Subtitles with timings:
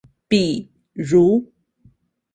[0.29, 1.53] 比如